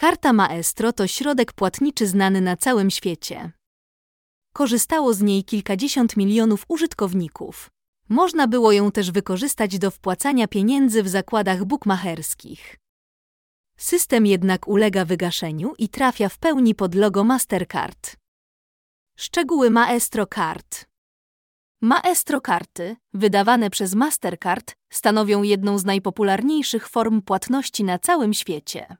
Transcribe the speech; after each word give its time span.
Karta 0.00 0.32
Maestro 0.32 0.92
to 0.92 1.06
środek 1.06 1.52
płatniczy 1.52 2.06
znany 2.06 2.40
na 2.40 2.56
całym 2.56 2.90
świecie. 2.90 3.52
Korzystało 4.52 5.14
z 5.14 5.20
niej 5.22 5.44
kilkadziesiąt 5.44 6.16
milionów 6.16 6.64
użytkowników. 6.68 7.70
Można 8.08 8.48
było 8.48 8.72
ją 8.72 8.92
też 8.92 9.10
wykorzystać 9.10 9.78
do 9.78 9.90
wpłacania 9.90 10.48
pieniędzy 10.48 11.02
w 11.02 11.08
zakładach 11.08 11.64
bukmacherskich. 11.64 12.76
System 13.78 14.26
jednak 14.26 14.68
ulega 14.68 15.04
wygaszeniu 15.04 15.74
i 15.78 15.88
trafia 15.88 16.28
w 16.28 16.38
pełni 16.38 16.74
pod 16.74 16.94
logo 16.94 17.24
Mastercard. 17.24 18.16
Szczegóły 19.16 19.70
Maestro 19.70 20.26
Card 20.26 20.86
Maestro 21.80 22.40
karty, 22.40 22.96
wydawane 23.14 23.70
przez 23.70 23.94
Mastercard, 23.94 24.74
stanowią 24.92 25.42
jedną 25.42 25.78
z 25.78 25.84
najpopularniejszych 25.84 26.88
form 26.88 27.22
płatności 27.22 27.84
na 27.84 27.98
całym 27.98 28.34
świecie. 28.34 28.96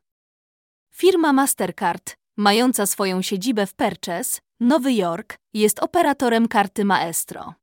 Firma 1.01 1.33
Mastercard, 1.33 2.17
mająca 2.37 2.87
swoją 2.87 3.23
siedzibę 3.23 3.67
w 3.67 3.75
Purchase, 3.75 4.41
Nowy 4.61 4.93
Jork, 4.93 5.37
jest 5.55 5.79
operatorem 5.79 6.49
karty 6.49 6.85
Maestro. 6.85 7.55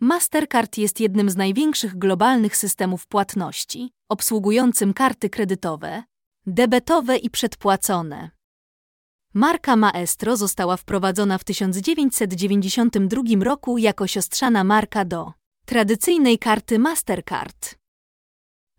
Mastercard 0.00 0.78
jest 0.78 1.00
jednym 1.00 1.30
z 1.30 1.36
największych 1.36 1.98
globalnych 1.98 2.56
systemów 2.56 3.06
płatności, 3.06 3.90
obsługującym 4.08 4.94
karty 4.94 5.30
kredytowe, 5.30 6.02
debetowe 6.46 7.16
i 7.16 7.30
przedpłacone. 7.30 8.30
Marka 9.34 9.76
Maestro 9.76 10.36
została 10.36 10.76
wprowadzona 10.76 11.38
w 11.38 11.44
1992 11.44 13.22
roku 13.44 13.78
jako 13.78 14.06
siostrzana 14.06 14.64
marka 14.64 15.04
do 15.04 15.32
tradycyjnej 15.64 16.38
karty 16.38 16.78
Mastercard. 16.78 17.77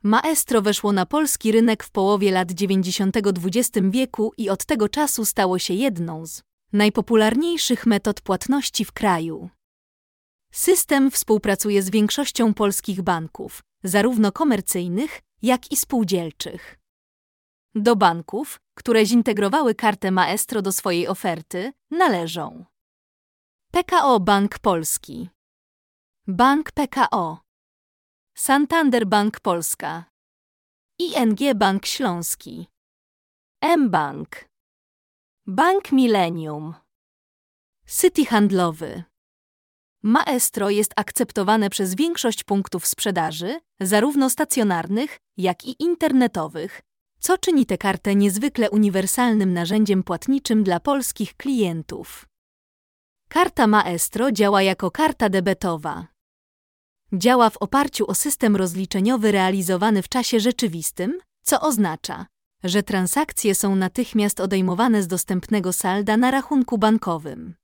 Maestro 0.03 0.61
weszło 0.61 0.91
na 0.91 1.05
polski 1.05 1.51
rynek 1.51 1.83
w 1.83 1.91
połowie 1.91 2.31
lat 2.31 2.51
90. 2.51 3.17
XX 3.17 3.87
wieku 3.89 4.33
i 4.37 4.49
od 4.49 4.65
tego 4.65 4.89
czasu 4.89 5.25
stało 5.25 5.59
się 5.59 5.73
jedną 5.73 6.25
z 6.25 6.41
najpopularniejszych 6.73 7.85
metod 7.85 8.21
płatności 8.21 8.85
w 8.85 8.91
kraju. 8.91 9.49
System 10.51 11.11
współpracuje 11.11 11.81
z 11.81 11.89
większością 11.89 12.53
polskich 12.53 13.01
banków, 13.01 13.63
zarówno 13.83 14.31
komercyjnych, 14.31 15.21
jak 15.41 15.71
i 15.71 15.75
spółdzielczych. 15.75 16.79
Do 17.75 17.95
banków, 17.95 18.59
które 18.75 19.05
zintegrowały 19.05 19.75
kartę 19.75 20.11
Maestro 20.11 20.61
do 20.61 20.71
swojej 20.71 21.07
oferty, 21.07 21.73
należą 21.91 22.65
PKO 23.71 24.19
Bank 24.19 24.59
Polski, 24.59 25.29
Bank 26.27 26.71
PKO, 26.71 27.48
Santander 28.41 29.05
Bank 29.05 29.39
Polska, 29.39 30.05
ING 30.99 31.39
Bank 31.55 31.85
Śląski, 31.85 32.67
M-Bank, 33.61 34.45
Bank 35.47 35.91
Millennium, 35.91 36.73
City 37.87 38.25
Handlowy. 38.25 39.03
Maestro 40.03 40.69
jest 40.69 40.93
akceptowane 40.95 41.69
przez 41.69 41.95
większość 41.95 42.43
punktów 42.43 42.85
sprzedaży, 42.87 43.59
zarówno 43.79 44.29
stacjonarnych, 44.29 45.17
jak 45.37 45.65
i 45.65 45.83
internetowych, 45.83 46.81
co 47.19 47.37
czyni 47.37 47.65
tę 47.65 47.77
kartę 47.77 48.15
niezwykle 48.15 48.69
uniwersalnym 48.69 49.53
narzędziem 49.53 50.03
płatniczym 50.03 50.63
dla 50.63 50.79
polskich 50.79 51.37
klientów. 51.37 52.25
Karta 53.29 53.67
Maestro 53.67 54.31
działa 54.31 54.61
jako 54.61 54.91
karta 54.91 55.29
debetowa. 55.29 56.18
Działa 57.13 57.49
w 57.49 57.57
oparciu 57.57 58.11
o 58.11 58.15
system 58.15 58.55
rozliczeniowy 58.55 59.31
realizowany 59.31 60.01
w 60.01 60.09
czasie 60.09 60.39
rzeczywistym, 60.39 61.19
co 61.43 61.61
oznacza, 61.61 62.25
że 62.63 62.83
transakcje 62.83 63.55
są 63.55 63.75
natychmiast 63.75 64.39
odejmowane 64.39 65.03
z 65.03 65.07
dostępnego 65.07 65.73
salda 65.73 66.17
na 66.17 66.31
rachunku 66.31 66.77
bankowym. 66.77 67.55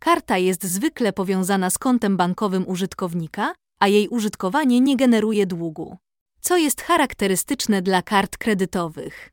Karta 0.00 0.38
jest 0.38 0.64
zwykle 0.64 1.12
powiązana 1.12 1.70
z 1.70 1.78
kontem 1.78 2.16
bankowym 2.16 2.68
użytkownika, 2.68 3.54
a 3.80 3.88
jej 3.88 4.08
użytkowanie 4.08 4.80
nie 4.80 4.96
generuje 4.96 5.46
długu 5.46 5.98
co 6.44 6.56
jest 6.56 6.82
charakterystyczne 6.82 7.82
dla 7.82 8.02
kart 8.02 8.36
kredytowych. 8.36 9.30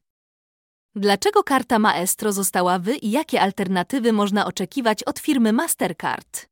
Dlaczego 0.95 1.43
karta 1.43 1.79
Maestro 1.79 2.33
została 2.33 2.79
wy 2.79 2.95
i 2.95 3.11
jakie 3.11 3.41
alternatywy 3.41 4.13
można 4.13 4.45
oczekiwać 4.45 5.03
od 5.03 5.19
firmy 5.19 5.53
Mastercard? 5.53 6.50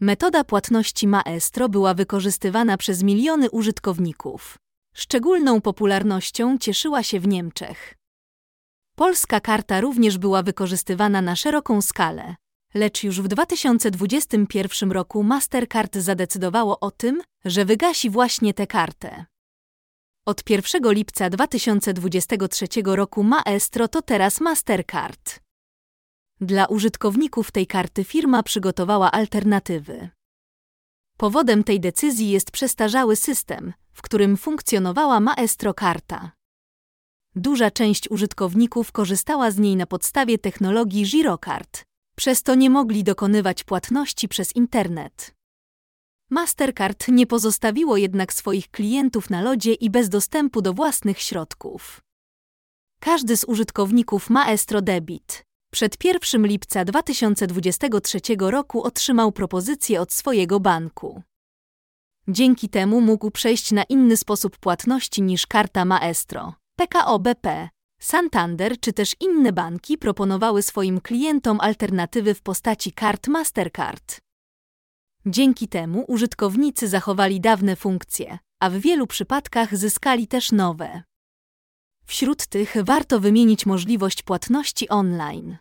Metoda 0.00 0.44
płatności 0.44 1.08
Maestro 1.08 1.68
była 1.68 1.94
wykorzystywana 1.94 2.76
przez 2.76 3.02
miliony 3.02 3.50
użytkowników. 3.50 4.58
Szczególną 4.94 5.60
popularnością 5.60 6.58
cieszyła 6.58 7.02
się 7.02 7.20
w 7.20 7.28
Niemczech. 7.28 7.94
Polska 8.96 9.40
karta 9.40 9.80
również 9.80 10.18
była 10.18 10.42
wykorzystywana 10.42 11.22
na 11.22 11.36
szeroką 11.36 11.82
skalę, 11.82 12.36
lecz 12.74 13.04
już 13.04 13.20
w 13.20 13.28
2021 13.28 14.92
roku 14.92 15.22
Mastercard 15.22 15.96
zadecydowało 15.96 16.80
o 16.80 16.90
tym, 16.90 17.22
że 17.44 17.64
wygasi 17.64 18.10
właśnie 18.10 18.54
tę 18.54 18.66
kartę. 18.66 19.24
Od 20.26 20.50
1 20.50 20.92
lipca 20.92 21.30
2023 21.30 22.66
roku 22.84 23.22
Maestro 23.24 23.88
to 23.88 24.02
teraz 24.02 24.40
Mastercard. 24.40 25.47
Dla 26.40 26.66
użytkowników 26.66 27.50
tej 27.50 27.66
karty 27.66 28.04
firma 28.04 28.42
przygotowała 28.42 29.12
alternatywy. 29.12 30.08
Powodem 31.16 31.64
tej 31.64 31.80
decyzji 31.80 32.30
jest 32.30 32.50
przestarzały 32.50 33.16
system, 33.16 33.72
w 33.92 34.02
którym 34.02 34.36
funkcjonowała 34.36 35.20
Maestro 35.20 35.74
Karta. 35.74 36.32
Duża 37.36 37.70
część 37.70 38.10
użytkowników 38.10 38.92
korzystała 38.92 39.50
z 39.50 39.58
niej 39.58 39.76
na 39.76 39.86
podstawie 39.86 40.38
technologii 40.38 41.04
Girocard, 41.04 41.84
przez 42.16 42.42
to 42.42 42.54
nie 42.54 42.70
mogli 42.70 43.04
dokonywać 43.04 43.64
płatności 43.64 44.28
przez 44.28 44.56
internet. 44.56 45.34
Mastercard 46.30 47.08
nie 47.08 47.26
pozostawiło 47.26 47.96
jednak 47.96 48.32
swoich 48.32 48.70
klientów 48.70 49.30
na 49.30 49.42
lodzie 49.42 49.74
i 49.74 49.90
bez 49.90 50.08
dostępu 50.08 50.62
do 50.62 50.72
własnych 50.74 51.20
środków. 51.20 52.00
Każdy 53.00 53.36
z 53.36 53.44
użytkowników 53.44 54.30
Maestro 54.30 54.82
Debit 54.82 55.47
przed 55.70 56.04
1 56.04 56.46
lipca 56.46 56.84
2023 56.84 58.20
roku 58.38 58.82
otrzymał 58.82 59.32
propozycję 59.32 60.00
od 60.00 60.12
swojego 60.12 60.60
banku. 60.60 61.22
Dzięki 62.28 62.68
temu 62.68 63.00
mógł 63.00 63.30
przejść 63.30 63.72
na 63.72 63.82
inny 63.82 64.16
sposób 64.16 64.58
płatności 64.58 65.22
niż 65.22 65.46
karta 65.46 65.84
Maestro. 65.84 66.54
PKO 66.76 67.18
BP, 67.18 67.68
Santander 68.00 68.80
czy 68.80 68.92
też 68.92 69.16
inne 69.20 69.52
banki 69.52 69.98
proponowały 69.98 70.62
swoim 70.62 71.00
klientom 71.00 71.60
alternatywy 71.60 72.34
w 72.34 72.42
postaci 72.42 72.92
kart 72.92 73.28
Mastercard. 73.28 74.20
Dzięki 75.26 75.68
temu 75.68 76.04
użytkownicy 76.08 76.88
zachowali 76.88 77.40
dawne 77.40 77.76
funkcje, 77.76 78.38
a 78.60 78.70
w 78.70 78.74
wielu 78.74 79.06
przypadkach 79.06 79.76
zyskali 79.76 80.26
też 80.26 80.52
nowe. 80.52 81.02
Wśród 82.08 82.46
tych 82.46 82.74
warto 82.84 83.20
wymienić 83.20 83.66
możliwość 83.66 84.22
płatności 84.22 84.88
online. 84.88 85.56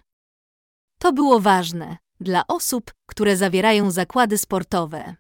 To 1.00 1.14
było 1.14 1.40
ważne 1.40 1.98
dla 2.20 2.48
osób, 2.48 2.94
które 3.06 3.38
zawierają 3.38 3.92
zakłady 3.92 4.38
sportowe. 4.38 5.16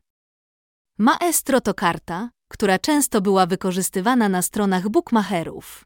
Maestro 0.97 1.61
to 1.61 1.73
karta, 1.73 2.29
która 2.51 2.79
często 2.79 3.21
była 3.21 3.45
wykorzystywana 3.45 4.29
na 4.29 4.41
stronach 4.41 4.89
bookmacherów. 4.89 5.85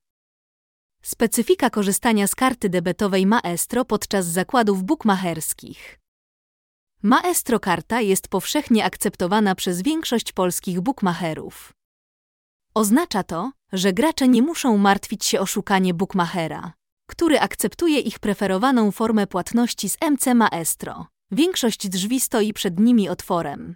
Specyfika 1.02 1.70
korzystania 1.70 2.28
z 2.28 2.36
karty 2.36 2.70
debetowej 2.70 3.26
Maestro 3.26 3.86
podczas 3.86 4.26
zakładów 4.26 4.84
bookmacherskich. 4.84 6.00
Maestro 7.04 7.60
karta 7.60 8.02
jest 8.02 8.28
powszechnie 8.28 8.86
akceptowana 8.86 9.56
przez 9.56 9.82
większość 9.82 10.32
polskich 10.32 10.82
bookmacherów. 10.82 11.74
Oznacza 12.74 13.24
to, 13.24 13.52
że 13.74 13.94
gracze 13.94 14.28
nie 14.28 14.42
muszą 14.42 14.78
martwić 14.78 15.26
się 15.26 15.40
o 15.40 15.46
szukanie 15.46 15.94
bookmachera, 15.94 16.74
który 17.10 17.40
akceptuje 17.40 18.00
ich 18.00 18.20
preferowaną 18.20 18.92
formę 18.92 19.28
płatności 19.28 19.90
z 19.90 19.98
MC 20.02 20.34
Maestro. 20.36 21.08
Większość 21.32 21.90
drzwi 21.90 22.20
stoi 22.20 22.54
przed 22.54 22.80
nimi 22.80 23.10
otworem. 23.10 23.76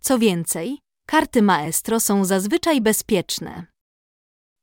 Co 0.00 0.18
więcej, 0.18 0.78
karty 1.06 1.42
Maestro 1.42 2.00
są 2.00 2.24
zazwyczaj 2.24 2.80
bezpieczne. 2.80 3.66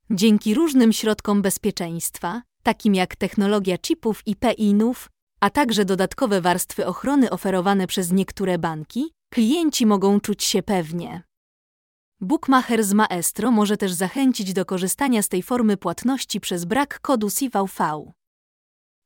Dzięki 0.10 0.54
różnym 0.54 0.94
środkom 0.94 1.42
bezpieczeństwa, 1.42 2.42
takim 2.64 2.96
jak 2.96 3.16
technologia 3.16 3.78
chipów 3.78 4.22
i 4.26 4.36
PIN-ów, 4.36 5.10
a 5.40 5.50
także 5.50 5.86
dodatkowe 5.86 6.42
warstwy 6.42 6.86
ochrony 6.86 7.30
oferowane 7.30 7.88
przez 7.88 8.12
niektóre 8.12 8.58
banki, 8.58 9.12
klienci 9.34 9.86
mogą 9.86 10.20
czuć 10.20 10.44
się 10.44 10.64
pewnie. 10.64 11.24
Bookmacher 12.26 12.84
z 12.84 12.94
Maestro 12.94 13.52
może 13.52 13.78
też 13.78 13.94
zachęcić 13.94 14.54
do 14.54 14.66
korzystania 14.66 15.22
z 15.22 15.30
tej 15.30 15.44
formy 15.44 15.78
płatności 15.78 16.40
przez 16.40 16.66
brak 16.66 17.00
kodu 17.00 17.30
CVV. 17.30 18.12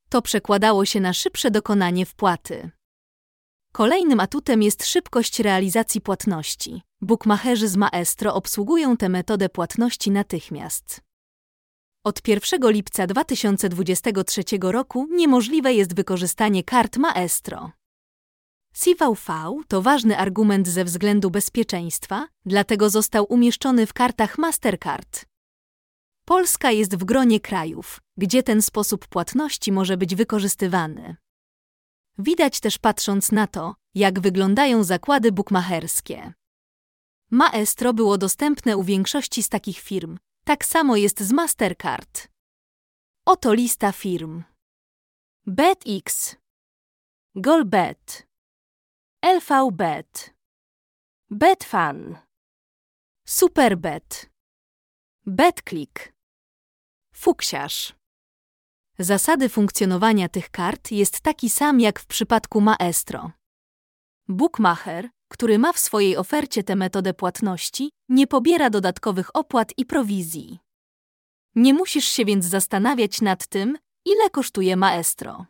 To 0.09 0.21
przekładało 0.21 0.85
się 0.85 0.99
na 0.99 1.13
szybsze 1.13 1.51
dokonanie 1.51 2.05
wpłaty. 2.05 2.71
Kolejnym 3.71 4.19
atutem 4.19 4.63
jest 4.63 4.85
szybkość 4.85 5.39
realizacji 5.39 6.01
płatności. 6.01 6.81
Bookmacherzy 7.01 7.67
z 7.67 7.75
Maestro 7.75 8.33
obsługują 8.33 8.97
tę 8.97 9.09
metodę 9.09 9.49
płatności 9.49 10.11
natychmiast. 10.11 11.01
Od 12.03 12.27
1 12.27 12.71
lipca 12.71 13.07
2023 13.07 14.43
roku 14.61 15.07
niemożliwe 15.11 15.73
jest 15.73 15.95
wykorzystanie 15.95 16.63
kart 16.63 16.97
Maestro. 16.97 17.71
CVV 18.79 19.61
to 19.67 19.81
ważny 19.81 20.17
argument 20.17 20.67
ze 20.67 20.83
względu 20.85 21.31
bezpieczeństwa, 21.31 22.27
dlatego 22.45 22.89
został 22.89 23.25
umieszczony 23.29 23.85
w 23.85 23.93
kartach 23.93 24.37
Mastercard. 24.37 25.25
Polska 26.25 26.71
jest 26.71 26.95
w 26.95 27.03
gronie 27.03 27.39
krajów, 27.39 28.01
gdzie 28.17 28.43
ten 28.43 28.61
sposób 28.61 29.07
płatności 29.07 29.71
może 29.71 29.97
być 29.97 30.15
wykorzystywany. 30.15 31.15
Widać 32.17 32.59
też 32.59 32.77
patrząc 32.77 33.31
na 33.31 33.47
to, 33.47 33.75
jak 33.95 34.19
wyglądają 34.19 34.83
zakłady 34.83 35.31
bukmacherskie. 35.31 36.33
Maestro 37.31 37.93
było 37.93 38.17
dostępne 38.17 38.77
u 38.77 38.83
większości 38.83 39.43
z 39.43 39.49
takich 39.49 39.79
firm, 39.79 40.17
tak 40.45 40.65
samo 40.65 40.95
jest 40.95 41.19
z 41.21 41.31
Mastercard. 41.31 42.27
Oto 43.25 43.53
lista 43.53 43.91
firm. 43.91 44.43
BetX, 45.45 46.35
Golbet, 47.35 48.28
LVBet, 49.25 50.33
Betfan, 51.29 52.17
Superbet, 53.27 54.29
BetClick, 55.25 56.13
Fuksiarz. 57.15 57.95
Zasady 58.99 59.49
funkcjonowania 59.49 60.29
tych 60.29 60.49
kart 60.49 60.91
jest 60.91 61.21
taki 61.21 61.49
sam 61.49 61.79
jak 61.79 61.99
w 61.99 62.05
przypadku 62.05 62.61
Maestro. 62.61 63.31
Bookmacher, 64.27 65.09
który 65.31 65.59
ma 65.59 65.73
w 65.73 65.79
swojej 65.79 66.17
ofercie 66.17 66.63
tę 66.63 66.75
metodę 66.75 67.13
płatności, 67.13 67.89
nie 68.09 68.27
pobiera 68.27 68.69
dodatkowych 68.69 69.35
opłat 69.35 69.73
i 69.77 69.85
prowizji. 69.85 70.59
Nie 71.55 71.73
musisz 71.73 72.05
się 72.05 72.25
więc 72.25 72.45
zastanawiać 72.45 73.21
nad 73.21 73.47
tym, 73.47 73.77
ile 74.05 74.29
kosztuje 74.29 74.75
Maestro. 74.75 75.45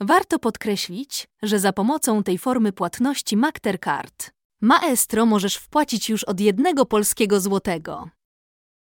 Warto 0.00 0.38
podkreślić, 0.38 1.28
że 1.42 1.58
za 1.58 1.72
pomocą 1.72 2.22
tej 2.22 2.38
formy 2.38 2.72
płatności 2.72 3.36
Mastercard 3.36 4.36
Maestro 4.60 5.26
możesz 5.26 5.56
wpłacić 5.56 6.08
już 6.08 6.24
od 6.24 6.40
jednego 6.40 6.86
polskiego 6.86 7.40
złotego. 7.40 8.10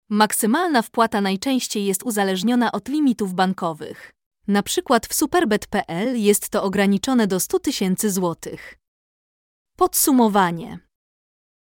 Maksymalna 0.10 0.82
wpłata 0.82 1.22
najczęściej 1.22 1.86
jest 1.86 2.04
uzależniona 2.04 2.72
od 2.72 2.88
limitów 2.88 3.34
bankowych. 3.34 4.14
Na 4.48 4.64
przykład 4.64 5.08
w 5.08 5.14
superbet.pl 5.14 6.22
jest 6.22 6.50
to 6.50 6.64
ograniczone 6.64 7.28
do 7.28 7.40
100 7.40 7.60
tysięcy 7.60 8.12
złotych. 8.12 8.80
Podsumowanie. 9.76 10.80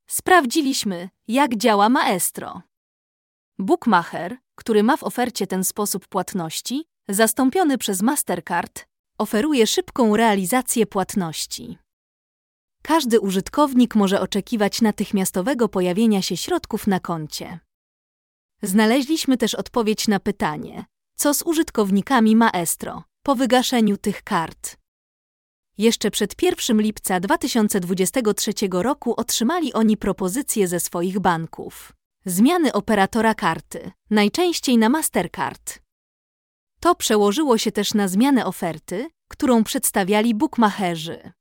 Sprawdziliśmy, 0.07 1.09
jak 1.29 1.57
działa 1.57 1.89
Maestro. 1.89 2.63
Bookmacher, 3.59 4.37
który 4.55 4.83
ma 4.83 4.97
w 4.97 5.03
ofercie 5.03 5.47
ten 5.47 5.65
sposób 5.65 6.09
płatności, 6.09 6.85
zastąpiony 7.09 7.79
przez 7.79 8.03
Mastercard, 8.03 8.87
oferuje 9.19 9.67
szybką 9.67 10.17
realizację 10.17 10.87
płatności. 10.87 11.79
Każdy 12.83 13.21
użytkownik 13.21 13.95
może 13.95 14.21
oczekiwać 14.21 14.81
natychmiastowego 14.81 15.69
pojawienia 15.69 16.23
się 16.23 16.37
środków 16.37 16.87
na 16.87 17.01
koncie. 17.01 17.61
Znaleźliśmy 18.63 19.37
też 19.37 19.55
odpowiedź 19.55 20.09
na 20.09 20.21
pytanie, 20.21 20.85
co 21.17 21.35
z 21.35 21.43
użytkownikami 21.43 22.37
Maestro 22.37 23.05
po 23.23 23.35
wygaszeniu 23.35 23.97
tych 23.97 24.23
kart. 24.23 24.77
Jeszcze 25.79 26.11
przed 26.11 26.43
1 26.43 26.81
lipca 26.81 27.21
2023 27.21 28.53
roku 28.71 29.15
otrzymali 29.17 29.73
oni 29.73 29.97
propozycje 29.97 30.69
ze 30.69 30.81
swoich 30.81 31.21
banków. 31.21 31.93
Zmiany 32.27 32.73
operatora 32.73 33.35
karty, 33.35 33.91
najczęściej 34.11 34.79
na 34.79 34.89
Mastercard. 34.89 35.84
To 36.85 36.95
przełożyło 36.95 37.59
się 37.59 37.73
też 37.73 37.95
na 37.95 38.09
zmianę 38.09 38.47
oferty, 38.47 39.09
którą 39.29 39.65
przedstawiali 39.65 40.35
bookmacherzy. 40.35 41.33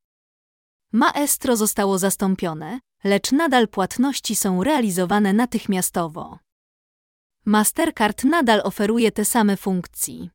Maestro 0.91 1.55
zostało 1.55 1.97
zastąpione, 1.97 2.79
lecz 3.03 3.31
nadal 3.31 3.67
płatności 3.67 4.35
są 4.35 4.63
realizowane 4.63 5.33
natychmiastowo. 5.33 6.39
Mastercard 7.45 8.23
nadal 8.23 8.61
oferuje 8.63 9.11
te 9.11 9.25
same 9.25 9.57
funkcje. 9.57 10.29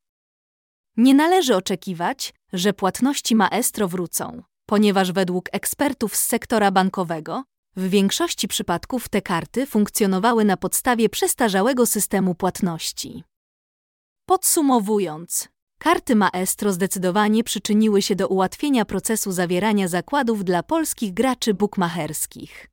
Nie 0.96 1.14
należy 1.14 1.56
oczekiwać, 1.56 2.34
że 2.52 2.72
płatności 2.72 3.36
Maestro 3.36 3.88
wrócą, 3.88 4.42
ponieważ 4.66 5.12
według 5.12 5.48
ekspertów 5.52 6.16
z 6.16 6.26
sektora 6.26 6.70
bankowego 6.70 7.44
w 7.76 7.88
większości 7.88 8.48
przypadków 8.48 9.08
te 9.08 9.22
karty 9.22 9.66
funkcjonowały 9.66 10.44
na 10.44 10.56
podstawie 10.56 11.08
przestarzałego 11.08 11.86
systemu 11.86 12.34
płatności. 12.34 13.24
Podsumowując, 14.28 15.48
karty 15.78 16.16
Maestro 16.16 16.72
zdecydowanie 16.72 17.44
przyczyniły 17.44 18.02
się 18.02 18.16
do 18.16 18.28
ułatwienia 18.28 18.84
procesu 18.84 19.32
zawierania 19.32 19.88
zakładów 19.88 20.44
dla 20.44 20.62
polskich 20.62 21.14
graczy 21.14 21.54
bukmacherskich. 21.54 22.70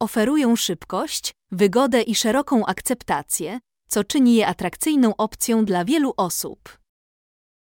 Oferują 0.00 0.56
szybkość, 0.56 1.32
wygodę 1.50 2.02
i 2.02 2.14
szeroką 2.14 2.66
akceptację, 2.66 3.60
co 3.88 4.04
czyni 4.04 4.34
je 4.34 4.46
atrakcyjną 4.46 5.16
opcją 5.16 5.64
dla 5.64 5.84
wielu 5.84 6.14
osób. 6.16 6.78